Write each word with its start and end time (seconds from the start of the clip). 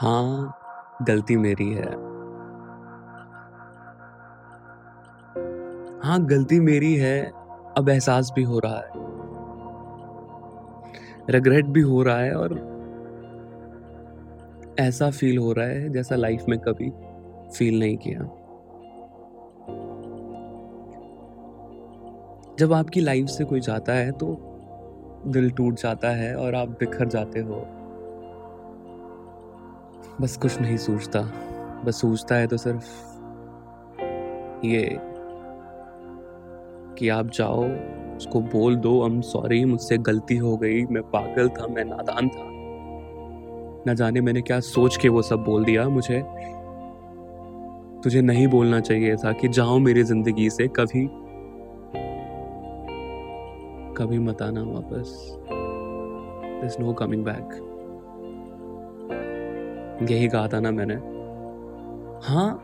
हाँ, 0.00 0.58
गलती 1.02 1.36
मेरी 1.36 1.72
है। 1.72 1.90
हाँ, 6.04 6.26
गलती 6.26 6.60
मेरी 6.60 6.94
है, 6.96 7.32
अब 7.78 7.88
एहसास 7.88 8.32
भी 8.36 8.42
हो 8.42 8.58
रहा 8.58 8.76
है। 8.76 8.90
रिग्रेट 11.30 11.64
भी 11.64 11.80
हो 11.80 12.02
रहा 12.02 12.18
है 12.18 12.34
और 12.34 12.54
ऐसा 14.80 15.10
फ़ील 15.10 15.38
हो 15.38 15.52
रहा 15.52 15.66
है 15.66 15.88
जैसा 15.88 16.16
लाइफ़ 16.16 16.44
में 16.48 16.58
कभी 16.58 16.90
फ़ील 17.58 17.78
नहीं 17.78 17.96
किया। 17.96 18.20
जब 22.58 22.72
आपकी 22.72 23.00
लाइफ़ 23.00 23.26
से 23.26 23.44
कोई 23.44 23.60
जाता 23.60 23.92
है 23.92 24.12
तो 24.12 24.38
दिल 25.26 25.50
टूट 25.50 25.74
जाता 25.74 26.08
है 26.08 26.36
और 26.36 26.54
आप 26.54 26.68
बिखर 26.68 27.08
जाते 27.08 27.40
हो। 27.40 27.77
बस 30.20 30.36
कुछ 30.36 30.60
नहीं 30.60 30.76
सोचता। 30.76 31.20
बस 31.84 32.00
सोचता 32.00 32.34
है 32.34 32.46
तो 32.46 32.56
सिर्फ़ 32.56 32.86
ये 34.66 34.98
कि 36.98 37.08
आप 37.08 37.30
जाओ, 37.30 37.64
उसको 38.16 38.40
बोल 38.40 38.76
दो 38.76 39.02
आई 39.02 39.10
एम 39.10 39.20
सॉरी 39.20 39.64
मुझसे 39.64 39.98
गलती 39.98 40.36
हो 40.36 40.56
गई, 40.56 40.84
मैं 40.84 41.02
पागल 41.02 41.48
था, 41.48 41.66
मैं 41.66 41.84
नादान 41.84 42.28
था। 42.28 42.46
ना 43.86 43.94
जाने 43.94 44.20
मैंने 44.20 44.40
क्या 44.42 44.60
सोच 44.60 44.96
के 44.96 45.08
वो 45.08 45.22
सब 45.22 45.44
बोल 45.44 45.64
दिया। 45.64 45.88
मुझे 45.88 46.22
तुझे 48.04 48.20
नहीं 48.20 48.46
बोलना 48.48 48.80
चाहिए 48.80 49.16
था 49.16 49.32
कि 49.32 49.48
जाओ 49.48 49.78
मेरी 49.78 50.02
ज़िंदगी 50.02 50.50
से 50.50 50.68
कभी 50.68 51.08
कभी 53.94 54.18
मत 54.18 54.42
आना 54.42 54.62
वापस। 54.62 55.38
There's 56.60 56.80
नो 56.80 56.92
कमिंग 56.92 57.24
बैक 57.24 57.67
यही 60.02 60.28
कहा 60.28 60.48
था 60.48 60.60
ना 60.60 60.70
मैंने। 60.70 60.94
हाँ 62.26 62.62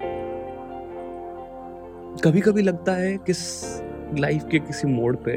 कभी 2.25 2.41
कभी 2.41 2.63
लगता 2.63 2.93
है 2.93 3.17
किस 3.19 3.41
लाइफ 4.19 4.45
के 4.51 4.59
किसी 4.59 4.89
मोड़ 4.89 5.17
पे 5.17 5.33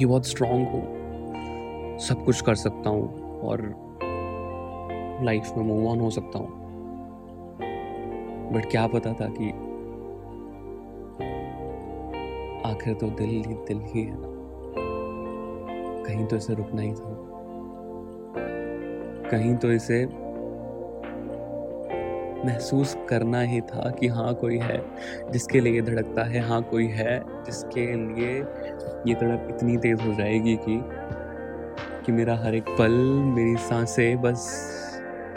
ये 0.00 0.06
बहुत 0.06 0.26
स्ट्रांग 0.26 0.66
हूँ। 0.66 1.98
सब 1.98 2.24
कुछ 2.24 2.40
कर 2.40 2.54
सकता 2.54 2.90
हूँ 2.90 3.40
और 3.40 3.62
लाइफ 5.22 5.52
में 5.56 5.64
मूव 5.64 5.88
ऑन 5.88 6.00
हो 6.00 6.10
सकता 6.10 6.38
हूँ। 6.38 6.48
बट 8.52 8.70
क्या 8.70 8.86
पता 8.86 9.12
था 9.12 9.28
कि 9.28 9.50
आखिर 12.70 12.94
तो 12.94 13.06
दिल 13.10 13.28
ही 13.28 13.42
दिल 13.42 13.80
ही 13.80 14.02
है 14.02 14.16
ना। 14.18 14.36
कहीं 16.04 16.26
तो 16.26 16.36
इसे 16.36 16.54
रुकना 16.54 16.82
ही 16.82 16.92
था। 16.92 17.16
कहीं 19.30 19.56
तो 19.56 19.72
इसे 19.72 20.27
महसूस 22.48 22.96
करना 23.08 23.40
ही 23.40 23.60
था 23.60 23.90
कि 23.90 24.08
हाँ 24.08 24.34
कोई 24.34 24.58
है 24.58 24.82
जिसके 25.30 25.60
लिए 25.60 25.82
धड़कता 25.82 26.24
है 26.24 26.40
हाँ 26.40 26.62
कोई 26.62 26.86
है 26.86 27.20
जिसके 27.44 27.86
लिए 27.96 28.34
ये 29.06 29.14
तड़प 29.14 29.46
इतनी 29.50 29.76
तेज 29.76 30.00
हो 30.00 30.14
जाएगी 30.14 30.56
कि 30.56 30.80
कि 32.06 32.12
मेरा 32.12 32.36
हर 32.36 32.54
एक 32.54 32.68
पल 32.68 32.92
मेरी 33.34 33.56
साँसें 33.56 34.20
बस 34.20 34.44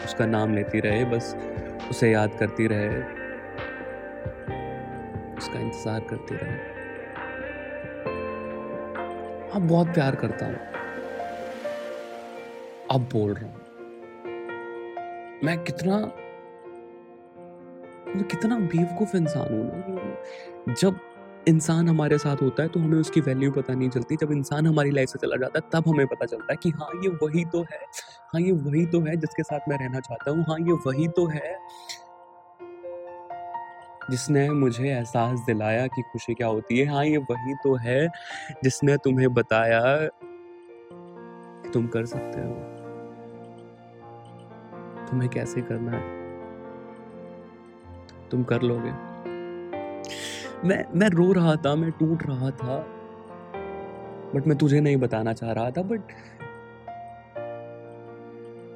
उसका 0.04 0.26
नाम 0.26 0.54
लेती 0.54 0.80
रहे, 0.80 1.04
बस 1.04 1.34
उसे 1.90 2.10
याद 2.10 2.34
करती 2.40 2.66
रहे, 2.66 2.88
उसका 5.36 5.60
इंतज़ार 5.60 6.00
करती 6.00 6.34
रहे। 6.34 6.56
अब 9.50 9.68
बहुत 9.68 9.94
प्यार 9.94 10.14
करता 10.14 10.46
हूँ। 10.46 10.56
अब 12.90 13.08
बोल 13.12 13.34
रहा 13.34 13.46
हूँ। 13.46 13.60
मैं 15.44 15.58
कितना 15.64 15.98
मैं 18.16 18.24
कितना 18.24 18.58
बेवकूफ़ 18.58 19.16
इंसान 19.16 19.54
हूँ 19.54 20.74
जब 20.74 21.00
इंसान 21.48 21.88
हमारे 21.88 22.18
साथ 22.18 22.42
होता 22.42 22.62
है 22.62 22.68
तो 22.68 22.80
हमें 22.80 22.98
उसकी 22.98 23.20
वैल्यू 23.20 23.50
पता 23.52 23.74
नहीं 23.74 23.88
चलती। 23.90 24.16
जब 24.16 24.32
इंसान 24.32 24.66
हमारी 24.66 24.90
लाइफ 24.90 25.08
से 25.08 25.18
चला 25.18 25.36
जाता 25.36 25.58
है, 25.58 25.68
तब 25.72 25.88
हमें 25.88 26.06
पता 26.06 26.26
चलता 26.26 26.52
है 26.52 26.56
कि 26.62 26.70
हाँ 26.70 26.88
ये 27.04 27.08
वही 27.08 27.44
तो 27.44 27.62
है। 27.62 27.78
हाँ 28.32 28.40
ये 28.40 28.52
वही 28.52 28.86
तो 28.86 29.00
है 29.00 29.16
जिसके 29.16 29.42
साथ 29.42 29.68
मैं 29.68 29.78
रहना 29.78 30.00
चाहता 30.00 30.30
हूँ। 30.30 30.44
हाँ 30.48 30.58
ये 30.58 30.72
वही 30.86 31.08
तो 31.08 31.26
है 31.26 31.56
जिसने 34.10 34.50
मुझे 34.50 34.88
एहसास 34.88 35.40
दिलाया 35.40 35.86
कि 35.86 36.02
खुशी 36.02 36.34
क्या 36.34 36.46
होती 36.46 36.78
है। 36.78 36.86
हाँ 36.86 37.04
ये 37.04 37.16
वही 37.16 37.54
तो 37.54 37.74
है 37.76 38.08
जिसने 38.64 38.96
तुम्हें 38.96 39.34
बताया 39.34 39.82
कि 41.62 41.70
तुम 41.70 41.86
कर 41.86 42.06
सकते 42.06 42.40
हो। 42.40 42.54
तुम्हें 45.10 45.30
कैसे 45.30 45.62
करना 45.62 45.90
है? 45.90 46.21
तुम 48.32 48.42
कर 48.42 48.62
लोगे। 48.62 48.90
मैं 50.68 50.84
मैं 50.94 51.08
रो 51.08 51.32
रहा 51.32 51.54
था, 51.56 51.74
मैं 51.74 51.90
टूट 51.90 52.22
रहा 52.26 52.50
था। 52.50 52.78
बट 54.34 54.46
मैं 54.46 54.56
तुझे 54.58 54.80
नहीं 54.80 54.96
बताना 54.96 55.32
चाह 55.32 55.52
रहा 55.52 55.70
था 55.70 55.82
बट 55.82 56.12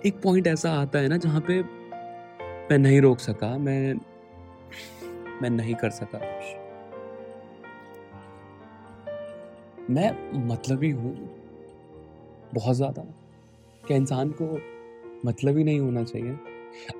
एक 0.06 0.20
पॉइंट 0.22 0.46
ऐसा 0.46 0.72
आता 0.72 0.98
है 0.98 1.08
ना 1.08 1.16
जहाँ 1.16 1.40
पे 1.40 1.62
मैं 2.70 2.78
नहीं 2.78 3.00
रोक 3.00 3.18
सका, 3.18 3.56
मैं 3.58 3.94
मैं 5.42 5.50
नहीं 5.50 5.74
कर 5.74 5.90
सका। 5.90 6.18
मैं 9.90 10.10
मतलब 10.48 10.82
ही 10.82 10.90
हूँ 10.90 11.14
बहुत 12.54 12.76
ज़्यादा। 12.76 13.02
क्या 13.86 13.96
इंसान 13.96 14.30
को 14.42 14.46
मतलब 15.28 15.56
ही 15.56 15.64
नहीं 15.64 15.80
होना 15.80 16.02
चाहिए? 16.04 16.36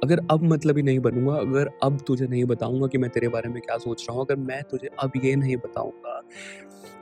अगर 0.04 0.20
अब 0.31 0.42
मतलब 0.42 0.76
ही 0.76 0.82
नहीं 0.82 0.98
बनूँगा 0.98 1.34
अगर 1.34 1.70
अब 1.82 1.98
तुझे 2.06 2.26
नहीं 2.26 2.44
बताऊँगा 2.44 2.87
कि 2.87 2.98
मैं 2.98 3.10
तेरे 3.10 3.28
बारे 3.28 3.48
में 3.48 3.60
क्या 3.62 3.78
सोच 3.78 4.03
रहा 4.03 4.16
हूँ 4.16 4.25
अगर 4.25 4.37
मैं 4.37 4.62
तुझे 4.62 4.88
अब 5.03 5.12
ये 5.25 5.37
नहीं 5.37 5.56
बताऊँगा 5.56 6.22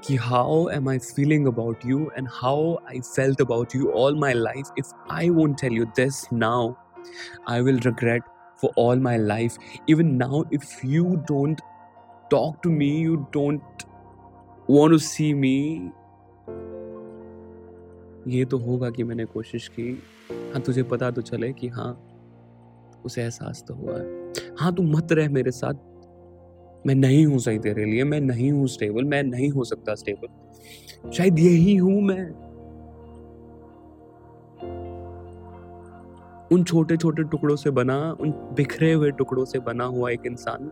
कि 0.07 0.17
how 0.17 0.69
am 0.69 0.89
I 0.89 0.99
feeling 0.99 1.47
about 1.47 1.87
you 1.87 2.11
and 2.19 2.29
how 2.33 2.75
I 2.75 3.01
felt 3.01 3.41
about 3.41 3.77
you 3.77 3.91
all 3.91 4.19
my 4.19 4.33
life 4.33 4.67
if 4.79 4.93
I 5.11 5.31
won't 5.31 5.61
tell 5.61 5.73
you 5.73 5.84
this 5.84 6.25
now 6.33 6.73
I 7.49 7.61
will 7.61 7.79
regret 7.79 8.23
for 8.63 8.71
all 8.79 9.01
my 9.01 9.19
life 9.19 9.57
even 9.89 10.15
now 10.15 10.43
if 10.53 10.87
you 10.87 11.05
don't 11.05 11.61
talk 12.31 12.57
to 12.63 12.71
me 12.71 12.91
you 12.91 13.17
don't 13.17 13.61
want 14.71 14.93
to 14.93 14.99
see 14.99 15.33
me, 15.34 15.57
ये 18.29 18.45
तो 18.45 18.59
होगा 18.59 18.91
कि 18.91 19.05
मैंने 19.05 19.25
कोशिश 19.25 19.69
की। 19.69 20.03
हाँ 20.33 20.61
तुझे 20.61 20.83
पता 20.83 21.11
तो 21.11 21.23
चले 21.23 21.53
कि 21.53 21.69
हाँ 21.69 22.14
उसे 23.04 23.22
एहसास 23.22 23.65
तो 23.69 23.75
हुआ 23.75 23.98
है। 23.98 24.32
हाँ 24.59 24.75
तू 24.75 24.82
मत 24.82 25.12
रह 25.12 25.28
मेरे 25.28 25.50
साथ। 25.50 25.75
मैं 26.87 26.94
नहीं 26.94 27.25
हूँ 27.26 27.38
सही 27.38 27.59
तेरे 27.59 27.84
लिए, 27.84 28.04
मैं 28.04 28.20
नहीं 28.20 28.50
हूँ 28.53 28.66
स्टेबल 28.69 29.04
मैं 29.04 29.22
नहीं 29.22 29.50
हो 29.50 29.65
सकता 29.65 29.94
स्टेबल 29.94 31.10
शायद 31.10 31.38
यही 31.38 31.76
हूँ 31.76 32.00
मैं। 32.03 32.25
उन 36.53 36.65
छोटे 36.65 36.97
छोटे 36.97 37.22
टुकड़ों 37.22 37.56
से 37.56 37.70
बना, 37.70 37.97
उन 38.20 38.31
बिखरे 38.56 38.92
हुए 38.92 39.10
टुकड़ों 39.10 39.44
से 39.44 39.59
बना 39.59 39.84
हुआ 39.84 40.10
एक 40.10 40.26
इंसान, 40.26 40.71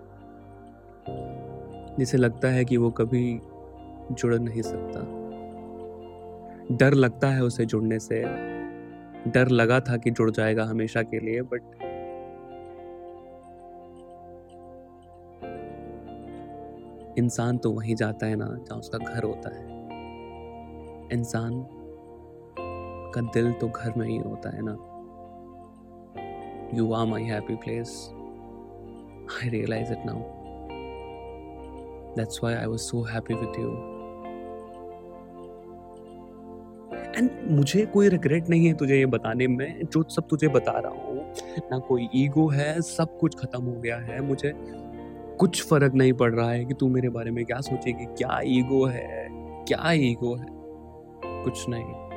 जिसे 1.99 2.19
लगता 2.19 2.49
है 2.49 2.64
कि 2.64 2.76
वो 2.76 2.91
कभी 2.91 3.41
जुड़ 4.12 4.34
नहीं 4.34 4.62
सकता। 4.62 5.00
डर 6.76 6.94
लगता 6.94 7.28
है 7.28 7.44
उसे 7.44 7.64
जुड़ने 7.64 7.99
से। 7.99 8.22
डर 9.28 9.49
लगा 9.49 9.81
था 9.81 9.97
कि 9.97 10.10
जुड़ 10.10 10.31
जाएगा 10.31 10.64
हमेशा 10.64 11.03
के 11.03 11.19
लिए 11.20 11.43
बट 11.43 11.60
इंसान 17.19 17.59
तो 17.59 17.70
वहीं 17.73 17.94
जाता 17.94 18.26
है 18.26 18.37
ना 18.37 18.44
जहाँ 18.44 18.79
उसका 18.79 18.99
घर 18.99 19.25
होता 19.25 19.55
है। 19.56 19.64
इंसान 21.12 21.67
का 23.14 23.20
दिल 23.35 23.53
तो 23.53 23.69
घर 23.69 23.93
में 23.97 24.06
ही 24.09 24.17
होता 24.17 24.50
है 24.50 24.62
ना। 24.62 24.76
You 26.75 26.93
are 26.93 27.06
my 27.06 27.23
happy 27.23 27.55
place 27.55 28.09
I 29.37 29.49
realize 29.49 29.93
it 29.93 30.06
now 30.06 30.19
that's 32.17 32.41
why 32.44 32.55
I 32.55 32.67
was 32.67 32.81
so 32.81 33.03
happy 33.03 33.35
with 33.35 33.59
you 33.59 33.70
and 37.17 37.31
मुझे 37.50 37.85
कोई 37.87 38.09
रिग्रेट 38.09 38.49
नहीं 38.49 38.67
है 38.67 38.75
तुझे 38.75 38.97
ये 38.97 39.06
बताने 39.06 39.47
में। 39.47 39.85
जो 39.85 40.03
सब 40.03 40.29
तुझे 40.29 40.49
बता 40.49 40.79
रहा 40.79 40.93
हूँ, 40.93 41.17
ना 41.70 41.79
कोई 41.79 42.09
ईगो 42.14 42.49
है, 42.49 42.81
सब 42.81 43.19
कुछ 43.19 43.35
खत्म 43.38 43.64
हो 43.64 43.81
गया 43.81 43.97
है। 43.97 44.20
मुझे 44.20 44.53
कुछ 45.38 45.69
फ़र्क 45.69 45.94
नहीं 45.94 46.12
पड़ 46.12 46.34
रहा 46.34 46.50
है 46.50 46.64
कि 46.64 46.75
तू 46.75 46.88
मेरे 46.88 47.08
बारे 47.08 47.31
में 47.31 47.44
क्या 47.44 47.61
सोचेगी। 47.61 48.05
क्या 48.05 48.40
ईगो 48.44 48.87
है? 48.87 49.29
क्या 49.69 49.93
ईगो 49.93 50.34
है? 50.34 50.46
कुछ 51.44 51.69
नहीं। 51.69 52.12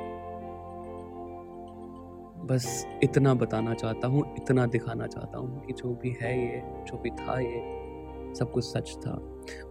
बस 2.47 2.88
इतना 3.03 3.33
बताना 3.33 3.73
चाहता 3.73 4.07
हूँ, 4.07 4.35
इतना 4.35 4.65
दिखाना 4.65 5.07
चाहता 5.07 5.38
हूँ 5.38 5.65
कि 5.65 5.73
जो 5.73 6.00
भी 6.03 6.17
है 6.21 6.45
ये, 6.45 6.63
जो 6.65 6.97
भी 6.97 7.09
था 7.09 7.39
ये, 7.39 7.85
सब 8.33 8.51
कुछ 8.51 8.63
सच 8.63 8.97
था। 9.07 9.12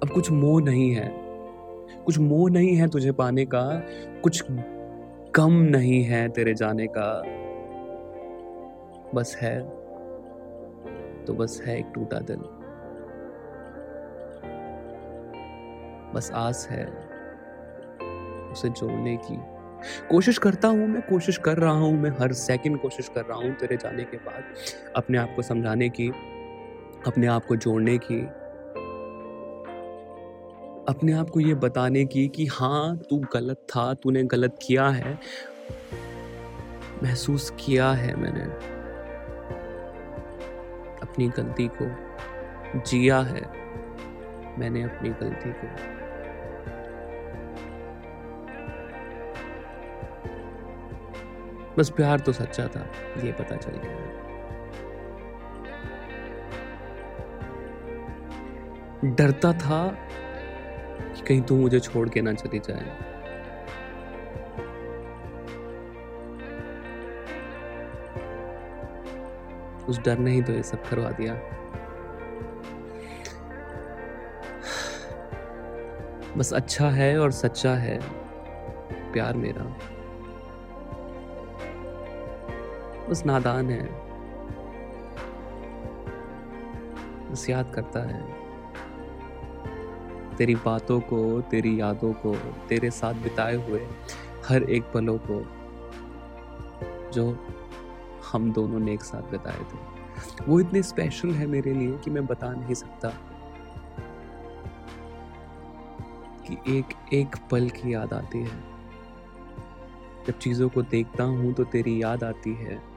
अब 0.03 0.09
कुछ 0.15 0.31
मोह 0.31 0.63
नहीं 0.63 0.95
है। 0.95 1.15
कुछ 2.05 2.19
मोह 2.19 2.51
नहीं 2.51 2.77
है 2.77 2.89
तुझे 2.89 3.13
पाने 3.13 3.45
का, 3.45 3.83
कुछ 4.23 4.45
कम 5.35 5.53
नहीं 5.53 6.03
है 6.03 6.29
तेरे 6.29 6.55
जाने 6.55 6.87
का। 6.87 7.23
बस 9.15 9.37
है। 9.41 9.61
तो 11.25 11.35
बस 11.35 11.63
है 11.67 11.79
एक 11.79 11.87
टूटा 11.95 12.19
दिल। 12.19 12.64
बस 16.15 16.31
आस 16.35 16.67
है 16.71 16.87
उसे 18.53 18.69
जोड़ने 18.69 19.17
की। 19.17 19.39
कोशिश 20.09 20.39
करता 20.39 20.69
हूँ 20.69 20.87
मैं, 20.89 21.03
कोशिश 21.03 21.37
कर 21.37 21.57
रहा 21.57 21.73
हूँ 21.73 21.93
मैं, 21.99 22.11
हर 22.11 22.33
सेकंड 22.33 22.81
कोशिश 22.81 23.11
कर 23.15 23.25
रहा 23.25 23.39
हूँ 23.39 23.55
तेरे 23.55 23.77
जाने 23.77 24.05
के 24.05 24.17
बाद 24.17 24.45
अपने 24.97 25.19
आप 25.19 25.33
को 25.37 25.43
समझाने 25.43 25.89
की, 25.89 26.09
अपने 27.07 27.27
आप 27.27 27.45
को 27.45 27.57
जोड़ने 27.57 27.99
की, 27.99 28.21
अपने 30.89 31.13
आप 31.13 31.31
को 31.31 31.41
ये 31.41 31.55
बताने 31.55 32.05
की 32.05 32.27
कि 32.29 32.47
हाँ 32.47 32.97
तू 33.11 33.17
गलत 33.33 33.57
था, 33.71 33.95
तूने 33.95 34.23
गलत 34.23 34.59
किया 34.63 34.89
है, 34.89 35.19
महसूस 37.03 37.53
किया 37.61 37.91
है 37.93 38.15
मैंने। 38.17 38.45
अपनी 41.03 41.29
गलती 41.29 41.69
को, 41.69 41.87
जिया 42.81 43.21
है 43.21 43.43
मैंने 44.59 44.83
अपनी 44.83 45.11
गलती 45.11 45.53
को। 45.53 46.04
बस 51.79 51.91
प्यार 51.91 52.21
तो 52.21 52.33
सच्चा 52.33 52.67
था, 52.67 52.81
ये 53.25 53.33
पता 53.33 53.57
चल 53.57 53.71
गया। 53.71 54.13
डरता 59.05 59.53
था 59.53 59.87
कि 61.17 61.23
कहीं 61.23 61.43
तू 61.43 61.57
मुझे 61.57 61.81
छोड़ 61.81 62.09
के 62.09 62.23
ना 62.23 62.33
चली 62.33 62.59
जाए। 62.59 62.97
उस 69.89 69.99
डर 69.99 70.19
ने 70.19 70.31
ही 70.31 70.43
तो 70.43 70.53
ये 70.53 70.63
सब 70.63 70.85
करवा 70.85 71.11
दिया। 71.11 71.35
बस 76.37 76.53
अच्छा 76.53 76.89
है 76.91 77.19
और 77.19 77.31
सच्चा 77.33 77.75
है, 77.75 77.99
प्यार 79.13 79.35
मेरा। 79.35 79.65
बस 83.11 83.27
नादान 83.27 83.71
है। 83.71 83.87
बस 87.31 87.51
याद 87.51 87.73
करता 87.75 88.01
है। 88.01 88.45
तेरी 90.37 90.55
बातों 90.55 91.01
को, 91.01 91.41
तेरी 91.41 91.81
यादों 91.81 92.13
को, 92.13 92.37
तेरे 92.69 92.91
साथ 92.91 93.15
बिताए 93.15 93.57
हुए 93.57 93.87
हर 94.49 94.63
एक 94.63 94.85
पलों 94.95 95.19
को 95.19 95.47
जो 97.11 97.47
हम 98.33 98.53
दोनों 98.53 98.81
ने 98.81 98.93
एक 98.93 99.03
साथ 99.03 99.23
बिताए 99.23 99.59
थे। 99.59 99.95
वो 100.49 100.61
इतने 100.61 100.83
स्पेशल 100.83 101.31
है 101.31 101.47
मेरे 101.47 101.75
लिए 101.75 101.99
कि 101.99 102.11
मैं 102.11 102.27
बता 102.27 102.53
नहीं 102.53 102.75
सकता 102.75 103.09
कि 106.47 106.79
एक 106.79 106.85
एक 107.13 107.37
पल 107.51 107.69
की 107.69 107.95
याद 107.95 108.13
आती 108.13 108.39
है। 108.39 108.75
जब 110.27 110.39
चीज़ों 110.39 110.69
को 110.69 110.83
देखता 110.83 111.25
हूँ 111.25 111.53
तो 111.53 111.65
तेरी 111.65 112.03
याद 112.03 112.25
आती 112.25 112.55
है। 112.55 112.94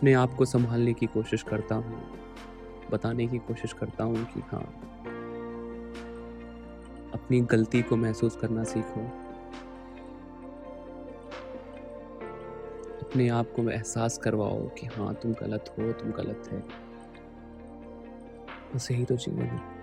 अपने 0.00 0.12
आप 0.12 0.34
को 0.34 0.44
संभालने 0.44 0.92
की 0.92 1.06
कोशिश 1.06 1.42
करता 1.42 1.74
हूँ, 1.74 2.02
बताने 2.90 3.26
की 3.26 3.38
कोशिश 3.38 3.72
करता 3.72 4.04
हूँ 4.04 4.24
कि 4.24 4.40
हाँ 4.40 4.62
अपनी 7.14 7.40
गलती 7.40 7.82
को 7.82 7.96
महसूस 7.96 8.36
करना 8.36 8.64
सीखो। 8.64 9.00
अपने 13.00 13.28
आप 13.28 13.52
को 13.56 13.70
एहसास 13.70 14.18
करवाओ 14.18 14.68
कि 14.68 14.86
हाँ 14.86 15.14
तुम 15.14 15.32
गलत 15.32 15.74
हो, 15.78 15.92
तुम 15.92 16.10
गलत 16.10 16.48
है। 16.52 16.60
बस 18.74 18.90
यही 18.90 19.04
तो 19.04 19.16
जीवन 19.16 19.42
है। 19.42 19.79